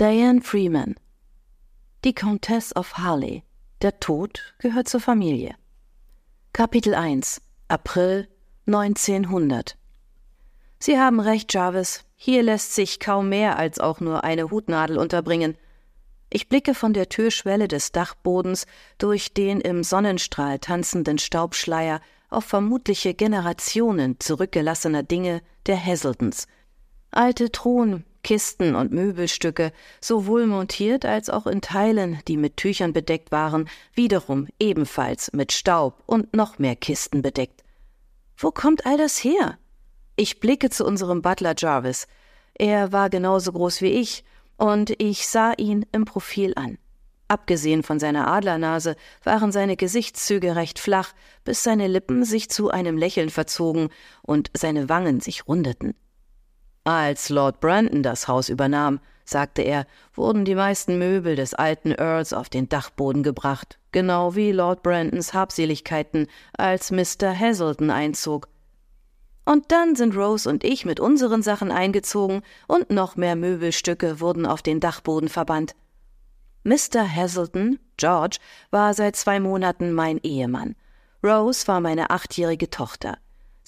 Diane 0.00 0.42
Freeman 0.42 0.94
Die 2.04 2.14
Countess 2.14 2.72
of 2.76 2.98
Harley 2.98 3.42
Der 3.82 3.98
Tod 3.98 4.54
gehört 4.60 4.88
zur 4.88 5.00
Familie 5.00 5.56
Kapitel 6.52 6.94
1 6.94 7.40
April 7.66 8.28
1900 8.68 9.76
Sie 10.78 11.00
haben 11.00 11.18
recht, 11.18 11.52
Jarvis. 11.52 12.04
Hier 12.14 12.44
lässt 12.44 12.76
sich 12.76 13.00
kaum 13.00 13.28
mehr 13.28 13.58
als 13.58 13.80
auch 13.80 13.98
nur 13.98 14.22
eine 14.22 14.52
Hutnadel 14.52 14.98
unterbringen. 14.98 15.56
Ich 16.30 16.48
blicke 16.48 16.74
von 16.74 16.92
der 16.92 17.08
Türschwelle 17.08 17.66
des 17.66 17.90
Dachbodens 17.90 18.66
durch 18.98 19.34
den 19.34 19.60
im 19.60 19.82
Sonnenstrahl 19.82 20.60
tanzenden 20.60 21.18
Staubschleier 21.18 22.00
auf 22.30 22.44
vermutliche 22.44 23.14
Generationen 23.14 24.20
zurückgelassener 24.20 25.02
Dinge 25.02 25.42
der 25.66 25.84
Hazeltons. 25.84 26.46
Alte 27.10 27.50
Thron, 27.50 28.04
Kisten 28.22 28.74
und 28.74 28.92
Möbelstücke, 28.92 29.72
sowohl 30.00 30.46
montiert 30.46 31.04
als 31.04 31.30
auch 31.30 31.46
in 31.46 31.60
Teilen, 31.60 32.20
die 32.28 32.36
mit 32.36 32.56
Tüchern 32.56 32.92
bedeckt 32.92 33.32
waren, 33.32 33.68
wiederum 33.94 34.48
ebenfalls 34.58 35.32
mit 35.32 35.52
Staub 35.52 36.02
und 36.06 36.34
noch 36.34 36.58
mehr 36.58 36.76
Kisten 36.76 37.22
bedeckt. 37.22 37.62
Wo 38.36 38.50
kommt 38.50 38.86
all 38.86 38.96
das 38.96 39.22
her? 39.22 39.58
Ich 40.16 40.40
blicke 40.40 40.70
zu 40.70 40.84
unserem 40.84 41.22
Butler 41.22 41.54
Jarvis. 41.56 42.06
Er 42.54 42.92
war 42.92 43.10
genauso 43.10 43.52
groß 43.52 43.82
wie 43.82 43.92
ich, 43.92 44.24
und 44.56 44.92
ich 45.00 45.28
sah 45.28 45.52
ihn 45.56 45.86
im 45.92 46.04
Profil 46.04 46.52
an. 46.56 46.78
Abgesehen 47.28 47.82
von 47.82 48.00
seiner 48.00 48.26
Adlernase 48.26 48.96
waren 49.22 49.52
seine 49.52 49.76
Gesichtszüge 49.76 50.56
recht 50.56 50.78
flach, 50.78 51.12
bis 51.44 51.62
seine 51.62 51.86
Lippen 51.86 52.24
sich 52.24 52.48
zu 52.48 52.70
einem 52.70 52.96
Lächeln 52.96 53.28
verzogen 53.28 53.90
und 54.22 54.50
seine 54.54 54.88
Wangen 54.88 55.20
sich 55.20 55.46
rundeten. 55.46 55.94
Als 56.84 57.28
Lord 57.28 57.60
Brandon 57.60 58.02
das 58.02 58.28
Haus 58.28 58.48
übernahm, 58.48 59.00
sagte 59.24 59.62
er, 59.62 59.86
wurden 60.14 60.44
die 60.44 60.54
meisten 60.54 60.98
Möbel 60.98 61.36
des 61.36 61.54
alten 61.54 61.92
Earls 61.92 62.32
auf 62.32 62.48
den 62.48 62.68
Dachboden 62.68 63.22
gebracht, 63.22 63.78
genau 63.92 64.34
wie 64.34 64.52
Lord 64.52 64.82
Brandons 64.82 65.34
Habseligkeiten, 65.34 66.26
als 66.56 66.90
Mr. 66.90 67.38
Hazelton 67.38 67.90
einzog. 67.90 68.48
Und 69.44 69.72
dann 69.72 69.96
sind 69.96 70.16
Rose 70.16 70.48
und 70.48 70.62
ich 70.64 70.84
mit 70.84 71.00
unseren 71.00 71.42
Sachen 71.42 71.72
eingezogen 71.72 72.42
und 72.66 72.90
noch 72.90 73.16
mehr 73.16 73.36
Möbelstücke 73.36 74.20
wurden 74.20 74.44
auf 74.44 74.62
den 74.62 74.80
Dachboden 74.80 75.28
verbannt. 75.28 75.74
Mr. 76.64 77.08
Hazelton, 77.10 77.78
George, 77.96 78.38
war 78.70 78.92
seit 78.92 79.16
zwei 79.16 79.40
Monaten 79.40 79.92
mein 79.92 80.18
Ehemann. 80.18 80.74
Rose 81.24 81.66
war 81.66 81.80
meine 81.80 82.10
achtjährige 82.10 82.68
Tochter. 82.68 83.16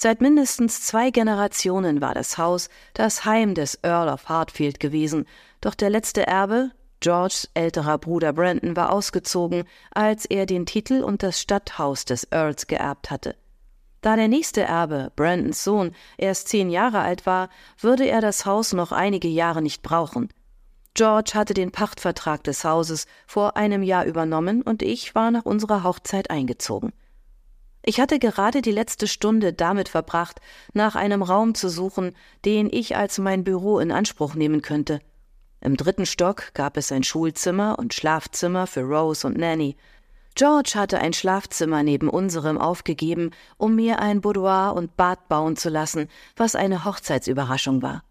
Seit 0.02 0.22
mindestens 0.22 0.80
zwei 0.80 1.10
Generationen 1.10 2.00
war 2.00 2.14
das 2.14 2.38
Haus 2.38 2.70
das 2.94 3.26
Heim 3.26 3.54
des 3.54 3.74
Earl 3.82 4.08
of 4.08 4.30
Hartfield 4.30 4.80
gewesen, 4.80 5.26
doch 5.60 5.74
der 5.74 5.90
letzte 5.90 6.26
Erbe, 6.26 6.70
Georges 7.00 7.50
älterer 7.52 7.98
Bruder 7.98 8.32
Brandon, 8.32 8.76
war 8.76 8.94
ausgezogen, 8.94 9.64
als 9.90 10.24
er 10.24 10.46
den 10.46 10.64
Titel 10.64 11.02
und 11.02 11.22
das 11.22 11.38
Stadthaus 11.38 12.06
des 12.06 12.24
Earls 12.30 12.66
geerbt 12.66 13.10
hatte. 13.10 13.36
Da 14.00 14.16
der 14.16 14.28
nächste 14.28 14.62
Erbe, 14.62 15.12
Brandons 15.16 15.62
Sohn, 15.62 15.94
erst 16.16 16.48
zehn 16.48 16.70
Jahre 16.70 17.00
alt 17.00 17.26
war, 17.26 17.50
würde 17.78 18.08
er 18.08 18.22
das 18.22 18.46
Haus 18.46 18.72
noch 18.72 18.92
einige 18.92 19.28
Jahre 19.28 19.60
nicht 19.60 19.82
brauchen. 19.82 20.30
George 20.94 21.32
hatte 21.34 21.52
den 21.52 21.72
Pachtvertrag 21.72 22.42
des 22.44 22.64
Hauses 22.64 23.04
vor 23.26 23.58
einem 23.58 23.82
Jahr 23.82 24.06
übernommen 24.06 24.62
und 24.62 24.80
ich 24.80 25.14
war 25.14 25.30
nach 25.30 25.44
unserer 25.44 25.84
Hochzeit 25.84 26.30
eingezogen. 26.30 26.94
Ich 27.82 27.98
hatte 28.00 28.18
gerade 28.18 28.60
die 28.60 28.72
letzte 28.72 29.06
Stunde 29.06 29.52
damit 29.52 29.88
verbracht, 29.88 30.40
nach 30.74 30.96
einem 30.96 31.22
Raum 31.22 31.54
zu 31.54 31.68
suchen, 31.68 32.14
den 32.44 32.68
ich 32.70 32.96
als 32.96 33.18
mein 33.18 33.42
Büro 33.42 33.78
in 33.78 33.90
Anspruch 33.90 34.34
nehmen 34.34 34.60
könnte. 34.60 35.00
Im 35.62 35.76
dritten 35.76 36.06
Stock 36.06 36.52
gab 36.54 36.76
es 36.76 36.92
ein 36.92 37.04
Schulzimmer 37.04 37.78
und 37.78 37.94
Schlafzimmer 37.94 38.66
für 38.66 38.82
Rose 38.82 39.26
und 39.26 39.36
Nanny. 39.36 39.76
George 40.34 40.72
hatte 40.74 40.98
ein 41.00 41.12
Schlafzimmer 41.12 41.82
neben 41.82 42.08
unserem 42.08 42.56
aufgegeben, 42.56 43.30
um 43.56 43.74
mir 43.74 43.98
ein 43.98 44.20
Boudoir 44.20 44.74
und 44.74 44.96
Bad 44.96 45.28
bauen 45.28 45.56
zu 45.56 45.68
lassen, 45.68 46.08
was 46.36 46.54
eine 46.54 46.84
Hochzeitsüberraschung 46.84 47.82
war. 47.82 48.04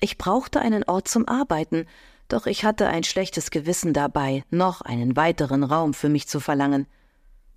Ich 0.00 0.18
brauchte 0.18 0.60
einen 0.60 0.82
Ort 0.84 1.06
zum 1.06 1.28
Arbeiten, 1.28 1.86
doch 2.28 2.46
ich 2.46 2.64
hatte 2.64 2.88
ein 2.88 3.04
schlechtes 3.04 3.50
Gewissen 3.50 3.92
dabei, 3.92 4.44
noch 4.50 4.80
einen 4.80 5.16
weiteren 5.16 5.62
Raum 5.62 5.94
für 5.94 6.08
mich 6.08 6.26
zu 6.26 6.40
verlangen. 6.40 6.86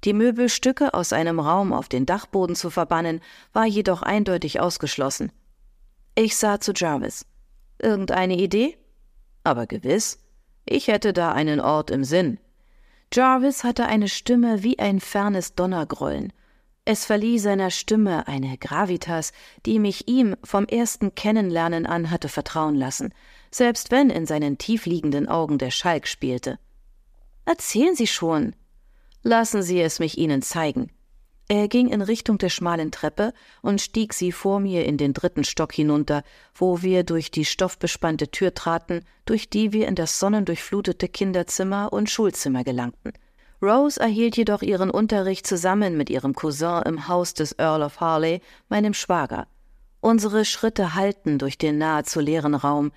Die 0.03 0.13
Möbelstücke 0.13 0.93
aus 0.93 1.13
einem 1.13 1.39
Raum 1.39 1.73
auf 1.73 1.89
den 1.89 2.05
Dachboden 2.05 2.55
zu 2.55 2.69
verbannen, 2.69 3.21
war 3.53 3.65
jedoch 3.65 4.01
eindeutig 4.01 4.59
ausgeschlossen. 4.59 5.31
Ich 6.15 6.37
sah 6.37 6.59
zu 6.59 6.73
Jarvis. 6.73 7.25
Irgendeine 7.79 8.35
Idee? 8.35 8.77
Aber 9.43 9.67
gewiss. 9.67 10.19
Ich 10.65 10.87
hätte 10.87 11.13
da 11.13 11.31
einen 11.31 11.59
Ort 11.59 11.91
im 11.91 12.03
Sinn. 12.03 12.39
Jarvis 13.13 13.63
hatte 13.63 13.85
eine 13.85 14.07
Stimme 14.07 14.63
wie 14.63 14.79
ein 14.79 14.99
fernes 14.99 15.55
Donnergrollen. 15.55 16.33
Es 16.85 17.05
verlieh 17.05 17.39
seiner 17.39 17.71
Stimme 17.71 18.27
eine 18.27 18.57
Gravitas, 18.57 19.31
die 19.65 19.79
mich 19.79 20.07
ihm 20.07 20.35
vom 20.43 20.65
ersten 20.65 21.15
Kennenlernen 21.15 21.85
an 21.85 22.11
hatte 22.11 22.29
vertrauen 22.29 22.75
lassen, 22.75 23.13
selbst 23.49 23.89
wenn 23.89 24.11
in 24.11 24.27
seinen 24.27 24.57
tiefliegenden 24.57 25.27
Augen 25.27 25.57
der 25.57 25.71
Schalk 25.71 26.07
spielte. 26.07 26.59
Erzählen 27.45 27.95
Sie 27.95 28.07
schon, 28.07 28.55
Lassen 29.27 29.63
Sie 29.63 29.81
es 29.81 29.97
mich 29.97 30.19
Ihnen 30.19 30.43
zeigen. 30.43 30.91
Er 31.47 31.67
ging 31.67 31.87
in 31.87 32.03
Richtung 32.03 32.37
der 32.37 32.49
schmalen 32.49 32.91
Treppe 32.91 33.33
und 33.63 33.81
stieg 33.81 34.13
sie 34.13 34.31
vor 34.31 34.59
mir 34.59 34.85
in 34.85 34.97
den 34.97 35.13
dritten 35.13 35.43
Stock 35.43 35.73
hinunter, 35.73 36.21
wo 36.53 36.83
wir 36.83 37.03
durch 37.03 37.31
die 37.31 37.43
stoffbespannte 37.43 38.29
Tür 38.29 38.53
traten, 38.53 39.03
durch 39.25 39.49
die 39.49 39.73
wir 39.73 39.87
in 39.87 39.95
das 39.95 40.19
sonnendurchflutete 40.19 41.07
Kinderzimmer 41.07 41.91
und 41.91 42.07
Schulzimmer 42.07 42.63
gelangten. 42.63 43.13
Rose 43.63 43.99
erhielt 43.99 44.37
jedoch 44.37 44.61
ihren 44.61 44.91
Unterricht 44.91 45.47
zusammen 45.47 45.97
mit 45.97 46.11
ihrem 46.11 46.35
Cousin 46.35 46.83
im 46.83 47.07
Haus 47.07 47.33
des 47.33 47.53
Earl 47.53 47.81
of 47.81 47.99
Harley, 47.99 48.41
meinem 48.69 48.93
Schwager. 48.93 49.47
Unsere 50.01 50.45
Schritte 50.45 50.93
hallten 50.93 51.39
durch 51.39 51.57
den 51.57 51.79
nahezu 51.79 52.19
leeren 52.19 52.53
Raum. 52.53 52.91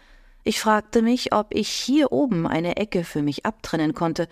Ich 0.45 0.61
fragte 0.61 1.01
mich, 1.01 1.33
ob 1.33 1.55
ich 1.55 1.71
hier 1.71 2.13
oben 2.13 2.47
eine 2.47 2.77
Ecke 2.77 3.05
für 3.05 3.23
mich 3.23 3.47
abtrennen 3.47 3.95
konnte, 3.95 4.29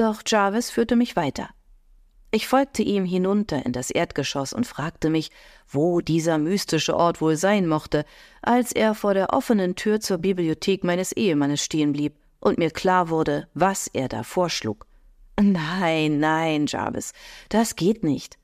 doch 0.00 0.22
Jarvis 0.26 0.70
führte 0.70 0.96
mich 0.96 1.16
weiter. 1.16 1.48
Ich 2.30 2.46
folgte 2.46 2.82
ihm 2.82 3.06
hinunter 3.06 3.64
in 3.64 3.72
das 3.72 3.90
Erdgeschoss 3.90 4.52
und 4.52 4.66
fragte 4.66 5.08
mich, 5.08 5.30
wo 5.66 6.00
dieser 6.02 6.36
mystische 6.36 6.94
Ort 6.94 7.22
wohl 7.22 7.36
sein 7.36 7.66
mochte, 7.66 8.04
als 8.42 8.72
er 8.72 8.94
vor 8.94 9.14
der 9.14 9.32
offenen 9.32 9.76
Tür 9.76 10.00
zur 10.00 10.18
Bibliothek 10.18 10.84
meines 10.84 11.12
Ehemannes 11.12 11.64
stehen 11.64 11.92
blieb 11.92 12.16
und 12.38 12.58
mir 12.58 12.70
klar 12.70 13.08
wurde, 13.08 13.48
was 13.54 13.86
er 13.86 14.08
da 14.08 14.24
vorschlug. 14.24 14.86
Nein, 15.40 16.18
nein, 16.18 16.66
Jarvis, 16.66 17.12
das 17.48 17.76
geht 17.76 18.04
nicht. 18.04 18.38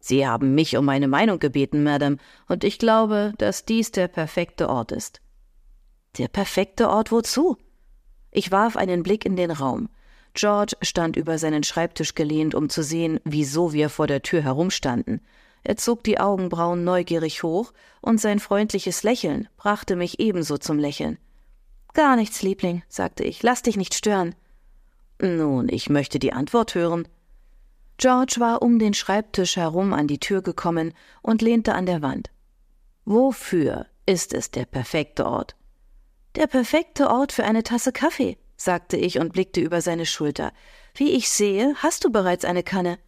Sie 0.00 0.26
haben 0.26 0.54
mich 0.54 0.76
um 0.76 0.84
meine 0.84 1.08
Meinung 1.08 1.38
gebeten, 1.38 1.82
Madame, 1.82 2.18
und 2.46 2.62
ich 2.62 2.78
glaube, 2.78 3.32
dass 3.38 3.64
dies 3.64 3.90
der 3.90 4.08
perfekte 4.08 4.68
Ort 4.68 4.92
ist. 4.92 5.22
Der 6.18 6.28
perfekte 6.28 6.90
Ort 6.90 7.10
wozu? 7.10 7.56
Ich 8.30 8.50
warf 8.50 8.76
einen 8.76 9.02
Blick 9.02 9.24
in 9.24 9.36
den 9.36 9.50
Raum. 9.50 9.88
George 10.34 10.76
stand 10.82 11.16
über 11.16 11.38
seinen 11.38 11.62
Schreibtisch 11.62 12.14
gelehnt, 12.14 12.54
um 12.54 12.68
zu 12.68 12.82
sehen, 12.82 13.20
wieso 13.24 13.72
wir 13.72 13.88
vor 13.88 14.08
der 14.08 14.22
Tür 14.22 14.42
herumstanden. 14.42 15.20
Er 15.62 15.76
zog 15.76 16.04
die 16.04 16.18
Augenbrauen 16.18 16.84
neugierig 16.84 17.42
hoch, 17.42 17.72
und 18.00 18.20
sein 18.20 18.40
freundliches 18.40 19.02
Lächeln 19.02 19.48
brachte 19.56 19.96
mich 19.96 20.20
ebenso 20.20 20.58
zum 20.58 20.78
Lächeln. 20.78 21.18
Gar 21.94 22.16
nichts, 22.16 22.42
Liebling, 22.42 22.82
sagte 22.88 23.22
ich, 23.22 23.42
lass 23.42 23.62
dich 23.62 23.76
nicht 23.76 23.94
stören. 23.94 24.34
Nun, 25.22 25.68
ich 25.68 25.88
möchte 25.88 26.18
die 26.18 26.32
Antwort 26.32 26.74
hören. 26.74 27.06
George 27.96 28.34
war 28.38 28.60
um 28.60 28.80
den 28.80 28.92
Schreibtisch 28.92 29.56
herum 29.56 29.92
an 29.92 30.08
die 30.08 30.18
Tür 30.18 30.42
gekommen 30.42 30.92
und 31.22 31.40
lehnte 31.40 31.74
an 31.74 31.86
der 31.86 32.02
Wand. 32.02 32.30
Wofür 33.04 33.86
ist 34.04 34.34
es 34.34 34.50
der 34.50 34.64
perfekte 34.64 35.26
Ort? 35.26 35.54
Der 36.34 36.48
perfekte 36.48 37.08
Ort 37.08 37.30
für 37.30 37.44
eine 37.44 37.62
Tasse 37.62 37.92
Kaffee, 37.92 38.36
sagte 38.64 38.96
ich 38.96 39.18
und 39.18 39.32
blickte 39.32 39.60
über 39.60 39.80
seine 39.80 40.06
Schulter. 40.06 40.52
Wie 40.94 41.10
ich 41.12 41.28
sehe, 41.28 41.74
hast 41.76 42.04
du 42.04 42.10
bereits 42.10 42.44
eine 42.44 42.62
Kanne. 42.62 42.98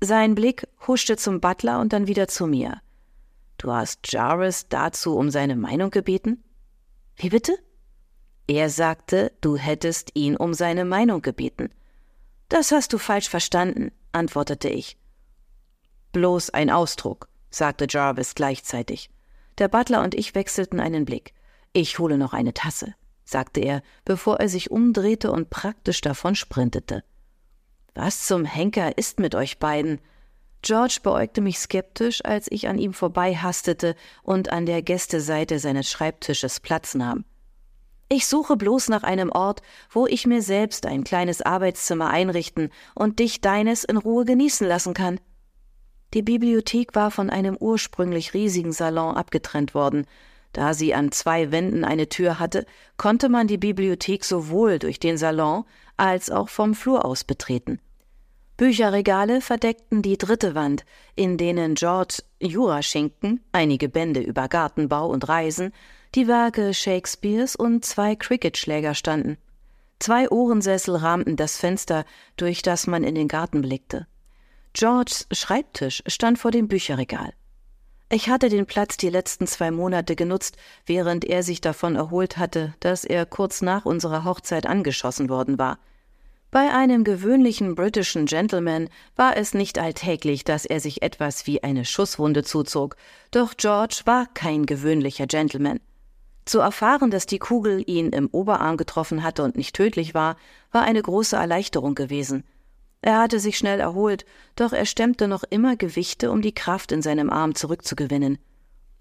Sein 0.00 0.34
Blick 0.34 0.66
huschte 0.86 1.16
zum 1.16 1.40
Butler 1.40 1.80
und 1.80 1.92
dann 1.92 2.06
wieder 2.06 2.28
zu 2.28 2.46
mir. 2.46 2.82
Du 3.58 3.72
hast 3.72 4.12
Jarvis 4.12 4.68
dazu 4.68 5.16
um 5.16 5.30
seine 5.30 5.56
Meinung 5.56 5.90
gebeten? 5.90 6.42
Wie 7.16 7.28
bitte? 7.28 7.56
Er 8.48 8.68
sagte, 8.68 9.32
du 9.40 9.56
hättest 9.56 10.10
ihn 10.14 10.36
um 10.36 10.52
seine 10.52 10.84
Meinung 10.84 11.22
gebeten. 11.22 11.70
Das 12.48 12.72
hast 12.72 12.92
du 12.92 12.98
falsch 12.98 13.28
verstanden, 13.28 13.92
antwortete 14.10 14.68
ich. 14.68 14.98
Bloß 16.10 16.50
ein 16.50 16.70
Ausdruck, 16.70 17.28
sagte 17.50 17.86
Jarvis 17.88 18.34
gleichzeitig. 18.34 19.10
Der 19.58 19.68
Butler 19.68 20.02
und 20.02 20.14
ich 20.14 20.34
wechselten 20.34 20.80
einen 20.80 21.04
Blick. 21.04 21.34
Ich 21.72 21.98
hole 21.98 22.18
noch 22.18 22.32
eine 22.32 22.52
Tasse 22.52 22.94
sagte 23.24 23.60
er, 23.60 23.82
bevor 24.04 24.40
er 24.40 24.48
sich 24.48 24.70
umdrehte 24.70 25.30
und 25.30 25.50
praktisch 25.50 26.00
davon 26.00 26.34
sprintete. 26.34 27.04
Was 27.94 28.26
zum 28.26 28.44
Henker 28.44 28.96
ist 28.96 29.20
mit 29.20 29.34
euch 29.34 29.58
beiden? 29.58 30.00
George 30.62 30.98
beäugte 31.02 31.40
mich 31.40 31.58
skeptisch, 31.58 32.24
als 32.24 32.46
ich 32.50 32.68
an 32.68 32.78
ihm 32.78 32.94
vorbeihastete 32.94 33.96
und 34.22 34.52
an 34.52 34.64
der 34.64 34.82
Gästeseite 34.82 35.58
seines 35.58 35.90
Schreibtisches 35.90 36.60
Platz 36.60 36.94
nahm. 36.94 37.24
Ich 38.08 38.26
suche 38.26 38.56
bloß 38.56 38.88
nach 38.90 39.02
einem 39.02 39.30
Ort, 39.30 39.62
wo 39.90 40.06
ich 40.06 40.26
mir 40.26 40.42
selbst 40.42 40.86
ein 40.86 41.02
kleines 41.02 41.40
Arbeitszimmer 41.40 42.10
einrichten 42.10 42.70
und 42.94 43.18
dich 43.18 43.40
deines 43.40 43.84
in 43.84 43.96
Ruhe 43.96 44.24
genießen 44.24 44.66
lassen 44.66 44.94
kann. 44.94 45.18
Die 46.14 46.22
Bibliothek 46.22 46.94
war 46.94 47.10
von 47.10 47.30
einem 47.30 47.56
ursprünglich 47.56 48.34
riesigen 48.34 48.72
Salon 48.72 49.16
abgetrennt 49.16 49.74
worden. 49.74 50.06
Da 50.52 50.74
sie 50.74 50.94
an 50.94 51.12
zwei 51.12 51.50
Wänden 51.50 51.84
eine 51.84 52.08
Tür 52.08 52.38
hatte, 52.38 52.66
konnte 52.96 53.28
man 53.28 53.46
die 53.46 53.58
Bibliothek 53.58 54.24
sowohl 54.24 54.78
durch 54.78 55.00
den 55.00 55.16
Salon 55.16 55.64
als 55.96 56.30
auch 56.30 56.48
vom 56.48 56.74
Flur 56.74 57.04
aus 57.04 57.24
betreten. 57.24 57.80
Bücherregale 58.58 59.40
verdeckten 59.40 60.02
die 60.02 60.18
dritte 60.18 60.54
Wand, 60.54 60.84
in 61.16 61.38
denen 61.38 61.74
George 61.74 62.22
Juraschinken, 62.40 63.40
einige 63.50 63.88
Bände 63.88 64.20
über 64.20 64.48
Gartenbau 64.48 65.08
und 65.08 65.28
Reisen, 65.28 65.72
die 66.14 66.28
Werke 66.28 66.74
Shakespeares 66.74 67.56
und 67.56 67.84
zwei 67.84 68.14
Cricketschläger 68.14 68.94
standen. 68.94 69.38
Zwei 69.98 70.30
Ohrensessel 70.30 70.96
rahmten 70.96 71.36
das 71.36 71.56
Fenster, 71.56 72.04
durch 72.36 72.60
das 72.62 72.86
man 72.86 73.04
in 73.04 73.14
den 73.14 73.28
Garten 73.28 73.62
blickte. 73.62 74.06
Georges 74.74 75.26
Schreibtisch 75.32 76.02
stand 76.06 76.38
vor 76.38 76.50
dem 76.50 76.68
Bücherregal. 76.68 77.32
Ich 78.14 78.28
hatte 78.28 78.50
den 78.50 78.66
Platz 78.66 78.98
die 78.98 79.08
letzten 79.08 79.46
zwei 79.46 79.70
Monate 79.70 80.16
genutzt, 80.16 80.58
während 80.84 81.24
er 81.24 81.42
sich 81.42 81.62
davon 81.62 81.96
erholt 81.96 82.36
hatte, 82.36 82.74
dass 82.78 83.06
er 83.06 83.24
kurz 83.24 83.62
nach 83.62 83.86
unserer 83.86 84.24
Hochzeit 84.24 84.66
angeschossen 84.66 85.30
worden 85.30 85.58
war. 85.58 85.78
Bei 86.50 86.74
einem 86.74 87.04
gewöhnlichen 87.04 87.74
britischen 87.74 88.26
Gentleman 88.26 88.90
war 89.16 89.38
es 89.38 89.54
nicht 89.54 89.78
alltäglich, 89.78 90.44
dass 90.44 90.66
er 90.66 90.78
sich 90.78 91.00
etwas 91.00 91.46
wie 91.46 91.62
eine 91.62 91.86
Schusswunde 91.86 92.44
zuzog, 92.44 92.96
doch 93.30 93.56
George 93.56 94.02
war 94.04 94.26
kein 94.34 94.66
gewöhnlicher 94.66 95.26
Gentleman. 95.26 95.80
Zu 96.44 96.60
erfahren, 96.60 97.10
dass 97.10 97.24
die 97.24 97.38
Kugel 97.38 97.82
ihn 97.86 98.10
im 98.10 98.28
Oberarm 98.30 98.76
getroffen 98.76 99.22
hatte 99.22 99.42
und 99.42 99.56
nicht 99.56 99.74
tödlich 99.74 100.12
war, 100.12 100.36
war 100.70 100.82
eine 100.82 101.00
große 101.00 101.36
Erleichterung 101.36 101.94
gewesen. 101.94 102.44
Er 103.02 103.18
hatte 103.18 103.40
sich 103.40 103.58
schnell 103.58 103.80
erholt, 103.80 104.24
doch 104.54 104.72
er 104.72 104.86
stemmte 104.86 105.26
noch 105.26 105.42
immer 105.42 105.76
Gewichte, 105.76 106.30
um 106.30 106.40
die 106.40 106.54
Kraft 106.54 106.92
in 106.92 107.02
seinem 107.02 107.30
Arm 107.30 107.56
zurückzugewinnen. 107.56 108.38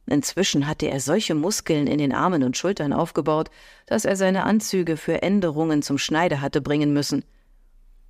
Inzwischen 0.08 0.68
hatte 0.68 0.88
er 0.88 1.00
solche 1.00 1.36
Muskeln 1.36 1.86
in 1.86 2.00
den 2.00 2.12
Armen 2.12 2.42
und 2.44 2.58
Schultern 2.58 2.94
aufgebaut, 2.94 3.52
dass 3.86 4.04
er 4.04 4.16
seine 4.16 4.44
Anzüge 4.44 4.98
für 4.98 5.22
Änderungen 5.22 5.84
zum 5.84 6.00
Schneider 6.00 6.42
hatte 6.42 6.62
bringen 6.62 6.92
müssen. 6.94 7.24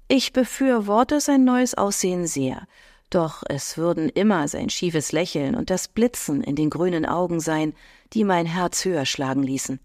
Ich 0.08 0.32
befürworte 0.32 1.20
sein 1.20 1.44
neues 1.44 1.76
Aussehen 1.76 2.26
sehr, 2.26 2.66
doch 3.10 3.44
es 3.50 3.78
würden 3.78 4.08
immer 4.08 4.48
sein 4.48 4.70
schiefes 4.70 5.12
Lächeln 5.12 5.56
und 5.56 5.70
das 5.70 5.90
Blitzen 5.90 6.42
in 6.42 6.56
den 6.56 6.70
grünen 6.70 7.06
Augen 7.06 7.42
sein, 7.42 7.74
die 8.14 8.24
mein 8.24 8.46
Herz 8.46 8.86
höher 8.86 9.06
schlagen 9.06 9.44
ließen. 9.44 9.82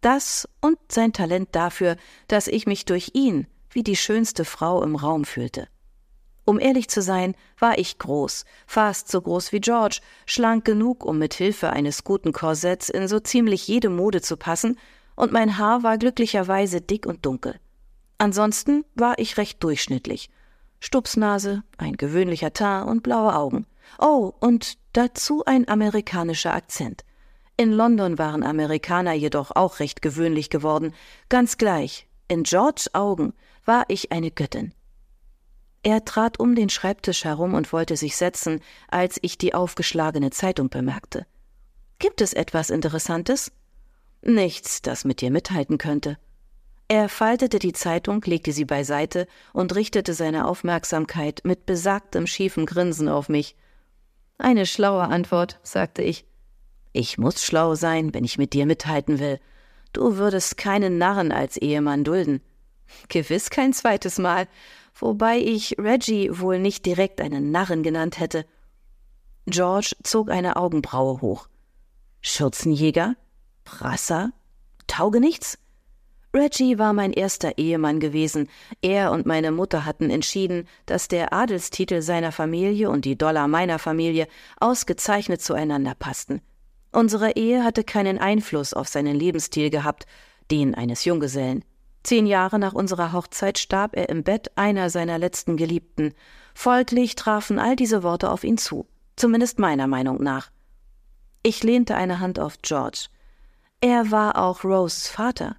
Das 0.00 0.48
und 0.62 0.78
sein 0.90 1.12
Talent 1.12 1.50
dafür, 1.52 1.96
dass 2.28 2.48
ich 2.48 2.66
mich 2.66 2.86
durch 2.86 3.10
ihn 3.12 3.46
wie 3.76 3.82
die 3.82 3.94
schönste 3.94 4.46
Frau 4.46 4.82
im 4.82 4.96
Raum 4.96 5.26
fühlte. 5.26 5.68
Um 6.46 6.58
ehrlich 6.58 6.88
zu 6.88 7.02
sein, 7.02 7.34
war 7.58 7.76
ich 7.76 7.98
groß, 7.98 8.46
fast 8.66 9.10
so 9.10 9.20
groß 9.20 9.52
wie 9.52 9.60
George, 9.60 10.00
schlank 10.24 10.64
genug, 10.64 11.04
um 11.04 11.18
mit 11.18 11.34
Hilfe 11.34 11.70
eines 11.70 12.02
guten 12.02 12.32
Korsetts 12.32 12.88
in 12.88 13.06
so 13.06 13.20
ziemlich 13.20 13.68
jede 13.68 13.90
Mode 13.90 14.22
zu 14.22 14.38
passen, 14.38 14.78
und 15.14 15.30
mein 15.30 15.58
Haar 15.58 15.82
war 15.82 15.98
glücklicherweise 15.98 16.80
dick 16.80 17.04
und 17.04 17.26
dunkel. 17.26 17.60
Ansonsten 18.16 18.86
war 18.94 19.18
ich 19.18 19.36
recht 19.36 19.62
durchschnittlich, 19.62 20.30
Stupsnase, 20.80 21.62
ein 21.76 21.98
gewöhnlicher 21.98 22.54
Teint 22.54 22.88
und 22.88 23.02
blaue 23.02 23.36
Augen. 23.36 23.66
Oh, 23.98 24.32
und 24.40 24.78
dazu 24.94 25.44
ein 25.44 25.68
amerikanischer 25.68 26.54
Akzent. 26.54 27.04
In 27.58 27.72
London 27.72 28.16
waren 28.16 28.42
Amerikaner 28.42 29.12
jedoch 29.12 29.50
auch 29.54 29.80
recht 29.80 30.00
gewöhnlich 30.00 30.48
geworden. 30.48 30.94
Ganz 31.28 31.58
gleich, 31.58 32.06
in 32.28 32.42
Georges 32.42 32.94
Augen 32.94 33.34
war 33.66 33.84
ich 33.88 34.12
eine 34.12 34.30
Göttin. 34.30 34.72
Er 35.82 36.04
trat 36.04 36.40
um 36.40 36.54
den 36.54 36.68
Schreibtisch 36.68 37.24
herum 37.24 37.54
und 37.54 37.72
wollte 37.72 37.96
sich 37.96 38.16
setzen, 38.16 38.60
als 38.88 39.18
ich 39.22 39.38
die 39.38 39.54
aufgeschlagene 39.54 40.30
Zeitung 40.30 40.68
bemerkte. 40.68 41.26
Gibt 41.98 42.20
es 42.20 42.32
etwas 42.32 42.70
Interessantes? 42.70 43.52
Nichts, 44.22 44.82
das 44.82 45.04
mit 45.04 45.20
dir 45.20 45.30
mithalten 45.30 45.78
könnte. 45.78 46.18
Er 46.88 47.08
faltete 47.08 47.58
die 47.58 47.72
Zeitung, 47.72 48.22
legte 48.22 48.52
sie 48.52 48.64
beiseite 48.64 49.26
und 49.52 49.74
richtete 49.74 50.14
seine 50.14 50.46
Aufmerksamkeit 50.46 51.40
mit 51.44 51.66
besagtem 51.66 52.26
schiefen 52.26 52.66
Grinsen 52.66 53.08
auf 53.08 53.28
mich. 53.28 53.56
Eine 54.38 54.66
schlaue 54.66 55.02
Antwort, 55.02 55.58
sagte 55.62 56.02
ich. 56.02 56.24
Ich 56.92 57.18
muss 57.18 57.42
schlau 57.42 57.74
sein, 57.74 58.14
wenn 58.14 58.24
ich 58.24 58.38
mit 58.38 58.52
dir 58.52 58.66
mithalten 58.66 59.18
will. 59.18 59.40
Du 59.92 60.16
würdest 60.16 60.56
keinen 60.56 60.98
Narren 60.98 61.32
als 61.32 61.56
Ehemann 61.56 62.04
dulden. 62.04 62.40
Gewiss 63.08 63.50
kein 63.50 63.72
zweites 63.72 64.18
Mal, 64.18 64.48
wobei 64.94 65.38
ich 65.38 65.76
Reggie 65.78 66.30
wohl 66.38 66.58
nicht 66.58 66.86
direkt 66.86 67.20
einen 67.20 67.50
Narren 67.50 67.82
genannt 67.82 68.18
hätte. 68.18 68.46
George 69.46 69.94
zog 70.02 70.30
eine 70.30 70.56
Augenbraue 70.56 71.20
hoch. 71.20 71.48
Schürzenjäger? 72.20 73.14
Prasser? 73.64 74.32
Taugenichts? 74.86 75.58
Reggie 76.34 76.78
war 76.78 76.92
mein 76.92 77.12
erster 77.12 77.56
Ehemann 77.56 77.98
gewesen. 77.98 78.48
Er 78.82 79.10
und 79.10 79.24
meine 79.26 79.52
Mutter 79.52 79.84
hatten 79.84 80.10
entschieden, 80.10 80.68
dass 80.84 81.08
der 81.08 81.32
Adelstitel 81.32 82.02
seiner 82.02 82.30
Familie 82.32 82.90
und 82.90 83.04
die 83.04 83.16
Dollar 83.16 83.48
meiner 83.48 83.78
Familie 83.78 84.28
ausgezeichnet 84.60 85.40
zueinander 85.40 85.94
passten. 85.94 86.42
Unsere 86.92 87.36
Ehe 87.36 87.64
hatte 87.64 87.84
keinen 87.84 88.18
Einfluss 88.18 88.74
auf 88.74 88.88
seinen 88.88 89.16
Lebensstil 89.16 89.70
gehabt, 89.70 90.06
den 90.50 90.74
eines 90.74 91.04
Junggesellen. 91.04 91.64
Zehn 92.06 92.26
Jahre 92.26 92.60
nach 92.60 92.72
unserer 92.72 93.12
Hochzeit 93.12 93.58
starb 93.58 93.96
er 93.96 94.08
im 94.10 94.22
Bett 94.22 94.52
einer 94.56 94.90
seiner 94.90 95.18
letzten 95.18 95.56
Geliebten. 95.56 96.14
Folglich 96.54 97.16
trafen 97.16 97.58
all 97.58 97.74
diese 97.74 98.04
Worte 98.04 98.30
auf 98.30 98.44
ihn 98.44 98.58
zu, 98.58 98.86
zumindest 99.16 99.58
meiner 99.58 99.88
Meinung 99.88 100.22
nach. 100.22 100.52
Ich 101.42 101.64
lehnte 101.64 101.96
eine 101.96 102.20
Hand 102.20 102.38
auf 102.38 102.58
George. 102.62 103.08
Er 103.80 104.12
war 104.12 104.38
auch 104.38 104.62
Roses 104.62 105.08
Vater. 105.08 105.56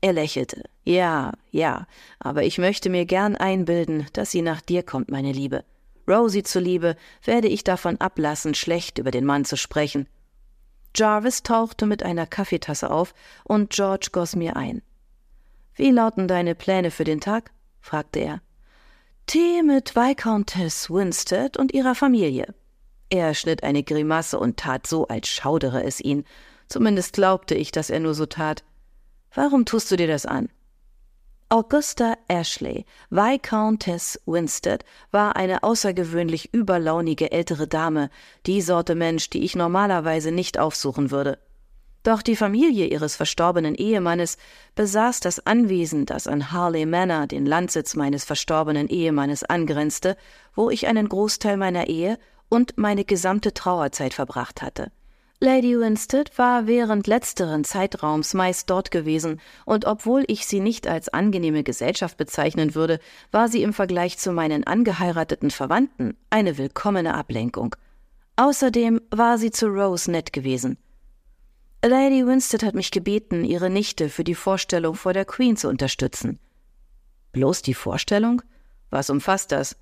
Er 0.00 0.14
lächelte. 0.14 0.62
Ja, 0.82 1.34
ja, 1.50 1.86
aber 2.20 2.44
ich 2.44 2.56
möchte 2.56 2.88
mir 2.88 3.04
gern 3.04 3.36
einbilden, 3.36 4.06
dass 4.14 4.30
sie 4.30 4.40
nach 4.40 4.62
dir 4.62 4.82
kommt, 4.82 5.10
meine 5.10 5.32
Liebe. 5.32 5.62
Rosie 6.08 6.42
zuliebe 6.42 6.96
werde 7.22 7.48
ich 7.48 7.64
davon 7.64 8.00
ablassen, 8.00 8.54
schlecht 8.54 8.96
über 8.96 9.10
den 9.10 9.26
Mann 9.26 9.44
zu 9.44 9.58
sprechen. 9.58 10.08
Jarvis 10.96 11.42
tauchte 11.42 11.84
mit 11.84 12.02
einer 12.02 12.26
Kaffeetasse 12.26 12.90
auf 12.90 13.12
und 13.44 13.68
George 13.68 14.08
goss 14.10 14.36
mir 14.36 14.56
ein. 14.56 14.80
Wie 15.76 15.90
lauten 15.90 16.26
deine 16.26 16.54
Pläne 16.54 16.90
für 16.90 17.04
den 17.04 17.20
Tag? 17.20 17.52
fragte 17.80 18.20
er. 18.20 18.40
Tee 19.26 19.62
mit 19.62 19.94
Viscountess 19.94 20.88
Winstead 20.88 21.58
und 21.58 21.74
ihrer 21.74 21.94
Familie. 21.94 22.54
Er 23.10 23.34
schnitt 23.34 23.62
eine 23.62 23.82
Grimasse 23.82 24.38
und 24.38 24.56
tat 24.56 24.86
so, 24.86 25.06
als 25.06 25.28
schaudere 25.28 25.84
es 25.84 26.00
ihn. 26.00 26.24
Zumindest 26.66 27.12
glaubte 27.12 27.54
ich, 27.54 27.70
dass 27.72 27.90
er 27.90 28.00
nur 28.00 28.14
so 28.14 28.24
tat. 28.26 28.64
Warum 29.34 29.66
tust 29.66 29.90
du 29.90 29.96
dir 29.96 30.08
das 30.08 30.24
an? 30.24 30.48
Augusta 31.48 32.16
Ashley, 32.26 32.86
Viscountess 33.10 34.20
Winstead, 34.26 34.84
war 35.12 35.36
eine 35.36 35.62
außergewöhnlich 35.62 36.52
überlaunige 36.52 37.30
ältere 37.30 37.68
Dame, 37.68 38.10
die 38.46 38.62
Sorte 38.62 38.94
Mensch, 38.96 39.30
die 39.30 39.44
ich 39.44 39.54
normalerweise 39.54 40.32
nicht 40.32 40.58
aufsuchen 40.58 41.10
würde. 41.12 41.38
Doch 42.06 42.22
die 42.22 42.36
Familie 42.36 42.86
ihres 42.86 43.16
verstorbenen 43.16 43.74
Ehemannes 43.74 44.36
besaß 44.76 45.18
das 45.18 45.44
Anwesen, 45.44 46.06
das 46.06 46.28
an 46.28 46.52
Harley 46.52 46.86
Manor, 46.86 47.26
den 47.26 47.44
Landsitz 47.44 47.96
meines 47.96 48.24
verstorbenen 48.24 48.86
Ehemannes, 48.86 49.42
angrenzte, 49.42 50.16
wo 50.54 50.70
ich 50.70 50.86
einen 50.86 51.08
Großteil 51.08 51.56
meiner 51.56 51.88
Ehe 51.88 52.16
und 52.48 52.78
meine 52.78 53.04
gesamte 53.04 53.54
Trauerzeit 53.54 54.14
verbracht 54.14 54.62
hatte. 54.62 54.92
Lady 55.40 55.76
Winstead 55.76 56.30
war 56.38 56.68
während 56.68 57.08
letzteren 57.08 57.64
Zeitraums 57.64 58.34
meist 58.34 58.70
dort 58.70 58.92
gewesen, 58.92 59.40
und 59.64 59.84
obwohl 59.84 60.22
ich 60.28 60.46
sie 60.46 60.60
nicht 60.60 60.86
als 60.86 61.08
angenehme 61.08 61.64
Gesellschaft 61.64 62.16
bezeichnen 62.18 62.76
würde, 62.76 63.00
war 63.32 63.48
sie 63.48 63.64
im 63.64 63.72
Vergleich 63.72 64.16
zu 64.16 64.30
meinen 64.30 64.62
angeheirateten 64.62 65.50
Verwandten 65.50 66.16
eine 66.30 66.56
willkommene 66.56 67.14
Ablenkung. 67.14 67.74
Außerdem 68.36 69.00
war 69.10 69.38
sie 69.38 69.50
zu 69.50 69.66
Rose 69.66 70.08
nett 70.08 70.32
gewesen. 70.32 70.78
Lady 71.84 72.26
Winstead 72.26 72.62
hat 72.62 72.74
mich 72.74 72.90
gebeten, 72.90 73.44
ihre 73.44 73.70
Nichte 73.70 74.08
für 74.08 74.24
die 74.24 74.34
Vorstellung 74.34 74.94
vor 74.94 75.12
der 75.12 75.24
Queen 75.24 75.56
zu 75.56 75.68
unterstützen. 75.68 76.40
Bloß 77.32 77.62
die 77.62 77.74
Vorstellung? 77.74 78.42
Was 78.90 79.10
umfasst 79.10 79.52
das? 79.52 79.76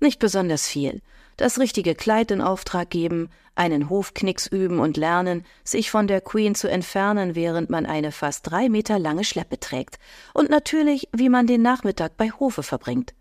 Nicht 0.00 0.18
besonders 0.18 0.66
viel 0.66 1.02
das 1.36 1.58
richtige 1.58 1.94
Kleid 1.94 2.30
in 2.30 2.40
Auftrag 2.40 2.90
geben, 2.90 3.28
einen 3.54 3.90
Hofknicks 3.90 4.46
üben 4.46 4.78
und 4.78 4.96
lernen, 4.96 5.44
sich 5.64 5.90
von 5.90 6.06
der 6.06 6.20
Queen 6.20 6.54
zu 6.54 6.68
entfernen, 6.68 7.34
während 7.34 7.70
man 7.70 7.86
eine 7.86 8.12
fast 8.12 8.50
drei 8.50 8.68
Meter 8.68 8.98
lange 8.98 9.24
Schleppe 9.24 9.60
trägt, 9.60 9.98
und 10.34 10.50
natürlich, 10.50 11.08
wie 11.14 11.28
man 11.28 11.46
den 11.46 11.62
Nachmittag 11.62 12.16
bei 12.16 12.30
Hofe 12.30 12.62
verbringt. 12.62 13.14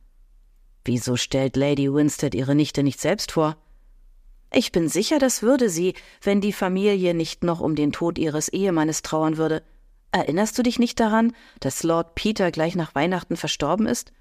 Wieso 0.86 1.17
stellt 1.17 1.55
Lady 1.55 1.93
Winstead 1.93 2.36
ihre 2.36 2.55
Nichte 2.55 2.84
nicht 2.84 3.00
selbst 3.00 3.31
vor? 3.31 3.57
Ich 4.52 4.72
bin 4.72 4.88
sicher, 4.88 5.20
das 5.20 5.42
würde 5.42 5.70
sie, 5.70 5.94
wenn 6.22 6.42
die 6.42 6.54
Familie 6.54 7.14
nicht 7.14 7.44
noch 7.44 7.60
um 7.60 7.75
den 7.75 7.92
Tod 7.92 8.18
ihres 8.18 8.50
Ehemannes 8.50 9.02
trauern 9.02 9.38
würde. 9.38 9.64
Erinnerst 10.12 10.58
du 10.58 10.64
dich 10.64 10.80
nicht 10.80 11.00
daran, 11.00 11.34
dass 11.60 11.84
Lord 11.84 12.16
Peter 12.16 12.52
gleich 12.52 12.75
nach 12.75 12.96
Weihnachten 12.96 13.36
verstorben 13.36 13.86
ist? 13.86 14.14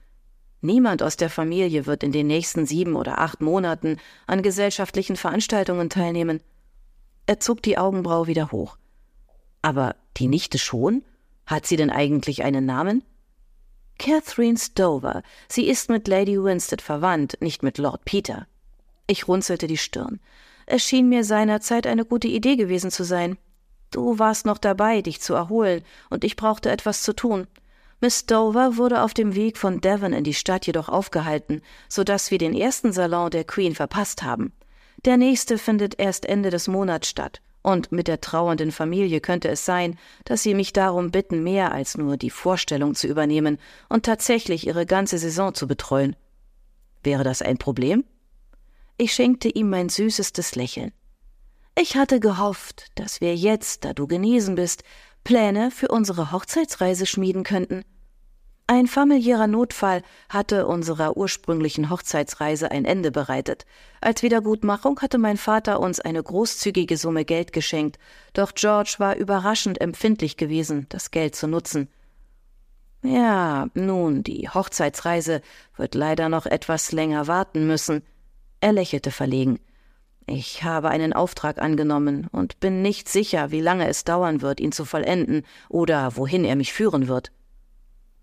Niemand 0.61 1.03
aus 1.03 1.17
der 1.17 1.31
Familie 1.31 1.87
wird 1.87 2.03
in 2.03 2.11
den 2.11 2.27
nächsten 2.27 2.67
sieben 2.67 2.97
oder 2.97 3.19
acht 3.19 3.41
Monaten 3.43 3.99
an 4.27 4.43
gesellschaftlichen 4.43 5.15
Veranstaltungen 5.15 5.91
teilnehmen. 5.91 6.41
Er 7.27 7.39
zog 7.39 7.63
die 7.63 7.79
Augenbraue 7.79 8.27
wieder 8.27 8.51
hoch. 8.51 8.77
Aber 9.63 9.95
die 10.17 10.27
Nichte 10.27 10.59
schon? 10.59 11.05
Hat 11.47 11.67
sie 11.67 11.77
denn 11.77 11.91
eigentlich 11.91 12.45
einen 12.45 12.67
Namen? 12.67 13.05
Catherine 13.99 14.59
Stover. 14.59 15.23
Sie 15.49 15.69
ist 15.69 15.91
mit 15.91 16.09
Lady 16.09 16.43
Winstead 16.43 16.83
verwandt, 16.83 17.37
nicht 17.41 17.63
mit 17.63 17.79
Lord 17.79 18.05
Peter. 18.05 18.47
Ich 19.07 19.29
runzelte 19.29 19.67
die 19.67 19.77
Stirn. 19.77 20.21
Es 20.67 20.83
schien 20.83 21.09
mir 21.09 21.25
seinerzeit 21.25 21.87
eine 21.87 22.05
gute 22.05 22.29
Idee 22.29 22.57
gewesen 22.57 22.91
zu 22.91 23.05
sein. 23.05 23.37
Du 23.91 24.19
warst 24.19 24.47
noch 24.47 24.59
dabei, 24.59 25.03
dich 25.03 25.21
zu 25.21 25.35
erholen, 25.35 25.83
und 26.11 26.25
ich 26.25 26.37
brauchte 26.37 26.71
etwas 26.71 27.03
zu 27.03 27.15
tun. 27.15 27.47
Miss 28.01 28.27
Dover 28.27 28.77
wurde 28.77 29.03
auf 29.03 29.15
dem 29.15 29.35
Weg 29.35 29.57
von 29.57 29.81
Devon 29.81 30.13
in 30.13 30.25
die 30.25 30.35
Stadt 30.35 30.67
jedoch 30.67 30.89
aufgehalten, 30.89 31.63
so 31.89 32.03
dass 32.03 32.31
wir 32.31 32.39
den 32.39 32.55
ersten 32.55 32.93
Salon 32.93 33.31
der 33.31 33.45
Queen 33.45 33.75
verpasst 33.75 34.23
haben. 34.23 34.53
Der 35.05 35.17
nächste 35.17 35.59
findet 35.59 35.99
erst 35.99 36.27
Ende 36.27 36.51
des 36.51 36.67
Monats 36.67 37.09
statt, 37.09 37.41
und 37.63 37.93
mit 37.93 38.09
der 38.09 38.21
trauernden 38.21 38.73
Familie 38.73 39.21
könnte 39.21 39.49
es 39.49 39.65
sein, 39.65 39.99
dass 40.25 40.43
sie 40.43 40.55
mich 40.55 40.73
darum 40.73 41.11
bitten, 41.11 41.43
mehr 41.43 41.73
als 41.73 41.97
nur 41.97 42.17
die 42.17 42.31
Vorstellung 42.31 42.95
zu 42.95 43.07
übernehmen 43.07 43.59
und 43.89 44.05
tatsächlich 44.05 44.67
ihre 44.67 44.87
ganze 44.87 45.19
Saison 45.19 45.55
zu 45.55 45.67
betreuen. 45.67 46.17
Wäre 47.03 47.25
das 47.25 47.43
ein 47.43 47.59
Problem? 47.59 48.05
Ich 48.97 49.13
schenkte 49.13 49.49
ihm 49.49 49.71
mein 49.71 49.89
süßestes 49.89 50.55
Lächeln. 50.55 50.93
Ich 51.77 51.97
hatte 51.97 52.21
gehofft, 52.21 52.87
dass 52.95 53.21
wir 53.21 53.35
jetzt, 53.35 53.85
da 53.85 53.93
du 53.93 54.07
genesen 54.07 54.55
bist, 54.55 54.85
Pläne 55.25 55.73
für 55.73 55.89
unsere 55.89 56.31
Hochzeitsreise 56.31 57.05
schmieden 57.05 57.43
könnten. 57.43 57.85
Ein 58.67 58.87
familiärer 58.87 59.47
Notfall 59.47 60.03
hatte 60.29 60.67
unserer 60.67 61.17
ursprünglichen 61.17 61.91
Hochzeitsreise 61.91 62.71
ein 62.71 62.85
Ende 62.85 63.11
bereitet. 63.11 63.67
Als 64.01 64.23
Wiedergutmachung 64.23 65.01
hatte 65.01 65.19
mein 65.19 65.37
Vater 65.37 65.81
uns 65.81 66.01
eine 66.01 66.23
großzügige 66.23 66.97
Summe 66.97 67.25
Geld 67.25 67.53
geschenkt, 67.53 67.99
doch 68.33 68.55
George 68.55 68.95
war 68.99 69.17
überraschend 69.17 69.81
empfindlich 69.81 70.37
gewesen, 70.37 70.87
das 70.89 71.11
Geld 71.11 71.35
zu 71.35 71.47
nutzen. 71.47 71.89
Ja, 73.03 73.69
nun, 73.75 74.23
die 74.23 74.49
Hochzeitsreise 74.49 75.43
wird 75.77 75.95
leider 75.95 76.31
noch 76.31 76.47
etwas 76.47 76.93
länger 76.93 77.27
warten 77.27 77.67
müssen. 77.67 78.03
Er 78.65 78.73
lächelte 78.73 79.11
verlegen. 79.11 79.61
Ich 80.25 80.65
habe 80.65 80.89
einen 80.89 81.13
Auftrag 81.13 81.59
angenommen 81.61 82.29
und 82.33 82.61
bin 82.61 82.81
nicht 82.81 83.11
sicher, 83.11 83.51
wie 83.51 83.61
lange 83.61 83.87
es 83.89 84.05
dauern 84.05 84.41
wird, 84.41 84.59
ihn 84.59 84.73
zu 84.73 84.87
vollenden 84.87 85.45
oder 85.69 86.17
wohin 86.17 86.47
er 86.47 86.57
mich 86.57 86.73
führen 86.73 87.07
wird. 87.07 87.31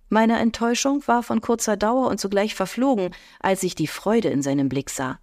Meine 0.10 0.39
Enttäuschung 0.39 1.07
war 1.07 1.21
von 1.21 1.41
kurzer 1.41 1.77
Dauer 1.77 2.07
und 2.07 2.19
zugleich 2.19 2.55
verflogen, 2.55 3.13
als 3.39 3.62
ich 3.62 3.75
die 3.75 3.86
Freude 3.86 4.29
in 4.29 4.41
seinem 4.41 4.67
Blick 4.67 4.89
sah. 4.89 5.19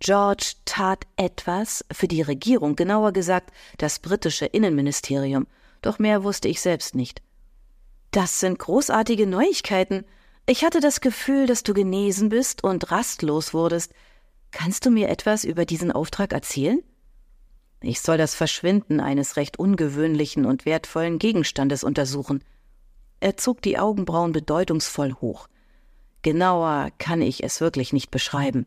George 0.00 0.52
tat 0.66 1.06
etwas 1.16 1.82
für 1.90 2.06
die 2.06 2.20
Regierung, 2.20 2.76
genauer 2.76 3.12
gesagt 3.12 3.54
das 3.78 4.00
britische 4.00 4.44
Innenministerium, 4.44 5.46
doch 5.80 5.98
mehr 5.98 6.24
wusste 6.24 6.48
ich 6.48 6.60
selbst 6.60 6.94
nicht. 6.94 7.22
Das 8.10 8.38
sind 8.38 8.58
großartige 8.58 9.26
Neuigkeiten. 9.26 10.04
Ich 10.44 10.62
hatte 10.62 10.80
das 10.80 11.00
Gefühl, 11.00 11.46
dass 11.46 11.62
du 11.62 11.72
genesen 11.72 12.28
bist 12.28 12.62
und 12.62 12.90
rastlos 12.90 13.54
wurdest, 13.54 13.94
Kannst 14.52 14.86
du 14.86 14.90
mir 14.90 15.08
etwas 15.08 15.44
über 15.44 15.64
diesen 15.64 15.90
Auftrag 15.90 16.32
erzählen? 16.32 16.80
Ich 17.80 18.00
soll 18.00 18.16
das 18.16 18.34
Verschwinden 18.36 19.00
eines 19.00 19.36
recht 19.36 19.58
ungewöhnlichen 19.58 20.46
und 20.46 20.64
wertvollen 20.64 21.18
Gegenstandes 21.18 21.82
untersuchen. 21.82 22.44
Er 23.18 23.36
zog 23.36 23.60
die 23.62 23.78
Augenbrauen 23.78 24.32
bedeutungsvoll 24.32 25.14
hoch. 25.14 25.48
Genauer 26.22 26.90
kann 26.98 27.20
ich 27.22 27.42
es 27.42 27.60
wirklich 27.60 27.92
nicht 27.92 28.10
beschreiben. 28.10 28.66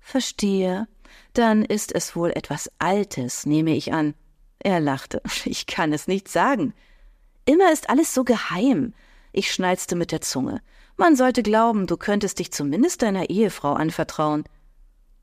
Verstehe. 0.00 0.88
Dann 1.34 1.64
ist 1.64 1.92
es 1.94 2.16
wohl 2.16 2.30
etwas 2.30 2.70
Altes, 2.78 3.44
nehme 3.44 3.74
ich 3.74 3.92
an. 3.92 4.14
Er 4.58 4.80
lachte. 4.80 5.20
Ich 5.44 5.66
kann 5.66 5.92
es 5.92 6.08
nicht 6.08 6.28
sagen. 6.28 6.72
Immer 7.44 7.72
ist 7.72 7.90
alles 7.90 8.14
so 8.14 8.24
geheim. 8.24 8.94
Ich 9.32 9.52
schnalzte 9.52 9.96
mit 9.96 10.12
der 10.12 10.20
Zunge. 10.20 10.62
Man 10.96 11.16
sollte 11.16 11.42
glauben, 11.42 11.86
du 11.86 11.96
könntest 11.96 12.38
dich 12.38 12.52
zumindest 12.52 13.02
deiner 13.02 13.28
Ehefrau 13.28 13.72
anvertrauen. 13.72 14.44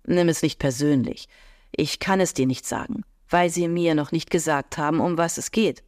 Nimm 0.07 0.29
es 0.29 0.41
nicht 0.41 0.57
persönlich. 0.57 1.27
Ich 1.71 1.99
kann 1.99 2.19
es 2.19 2.33
dir 2.33 2.47
nicht 2.47 2.65
sagen, 2.65 3.03
weil 3.29 3.49
sie 3.49 3.67
mir 3.67 3.93
noch 3.93 4.11
nicht 4.11 4.31
gesagt 4.31 4.77
haben, 4.77 4.99
um 4.99 5.17
was 5.17 5.37
es 5.37 5.51
geht. 5.51 5.83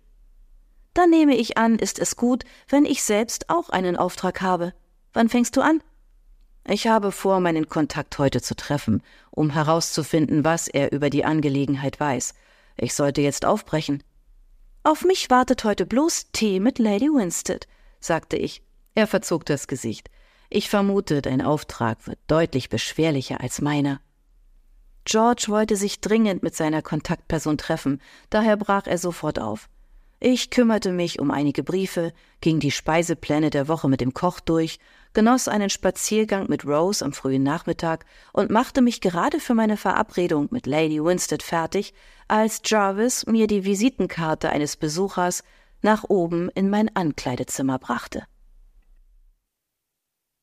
Dann 0.94 1.10
nehme 1.10 1.36
ich 1.36 1.58
an, 1.58 1.80
ist 1.80 1.98
es 2.00 2.16
gut, 2.16 2.44
wenn 2.68 2.86
ich 2.86 3.02
selbst 3.02 3.50
auch 3.50 3.70
einen 3.70 3.96
Auftrag 3.96 4.42
habe. 4.42 4.74
Wann 5.14 5.30
fängst 5.30 5.56
du 5.56 5.62
an? 5.62 5.82
Ich 6.68 6.88
habe 6.88 7.12
vor, 7.12 7.40
meinen 7.40 7.70
Kontakt 7.70 8.20
heute 8.20 8.42
zu 8.42 8.56
treffen, 8.56 9.02
um 9.32 9.50
herauszufinden, 9.50 10.44
was 10.44 10.68
er 10.68 10.92
über 10.92 11.10
die 11.10 11.26
Angelegenheit 11.26 12.00
weiß. 12.00 12.34
Ich 12.78 12.94
sollte 12.94 13.22
jetzt 13.22 13.46
aufbrechen. 13.46 14.04
Auf 14.84 15.06
mich 15.06 15.30
wartet 15.30 15.64
heute 15.64 15.86
bloß 15.86 16.32
Tee 16.34 16.60
mit 16.60 16.78
Lady 16.78 17.08
Winstead, 17.08 17.68
sagte 18.00 18.36
ich. 18.36 18.62
Er 18.96 19.08
verzog 19.08 19.46
das 19.46 19.68
Gesicht. 19.68 20.10
Ich 20.50 20.70
vermute, 20.70 21.22
dein 21.22 21.42
Auftrag 21.42 22.06
wird 22.08 22.20
deutlich 22.28 22.70
beschwerlicher 22.70 23.40
als 23.40 23.62
meiner. 23.62 24.02
George 25.06 25.46
wollte 25.48 25.76
sich 25.76 26.02
dringend 26.02 26.44
mit 26.44 26.56
seiner 26.56 26.82
Kontaktperson 26.82 27.58
treffen, 27.58 28.02
daher 28.30 28.58
brach 28.58 28.86
er 28.86 28.98
sofort 28.98 29.40
auf. 29.40 29.70
Ich 30.22 30.50
kümmerte 30.50 30.92
mich 30.92 31.20
um 31.20 31.32
einige 31.32 31.64
Briefe, 31.64 32.12
ging 32.42 32.60
die 32.60 32.72
Speisepläne 32.72 33.50
der 33.50 33.70
Woche 33.70 33.88
mit 33.88 34.02
dem 34.02 34.14
Koch 34.14 34.42
durch, 34.42 34.78
genoss 35.14 35.48
einen 35.48 35.70
Spaziergang 35.70 36.48
mit 36.50 36.66
Rose 36.66 37.04
am 37.04 37.14
frühen 37.14 37.44
Nachmittag 37.44 38.06
und 38.34 38.52
machte 38.52 38.82
mich 38.82 39.00
gerade 39.00 39.40
für 39.40 39.54
meine 39.54 39.78
Verabredung 39.78 40.50
mit 40.52 40.68
Lady 40.68 41.02
Winstead 41.02 41.42
fertig, 41.42 41.94
als 42.28 42.62
Jarvis 42.66 43.26
mir 43.28 43.48
die 43.48 43.64
Visitenkarte 43.64 44.50
eines 44.50 44.76
Besuchers 44.76 45.44
nach 45.82 46.04
oben 46.04 46.50
in 46.50 46.70
mein 46.70 46.94
Ankleidezimmer 46.94 47.80
brachte. 47.80 48.24